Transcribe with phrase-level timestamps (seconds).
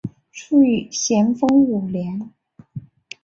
[0.31, 2.31] 卒于咸丰五年。